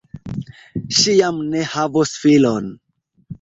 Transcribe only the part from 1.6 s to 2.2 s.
havos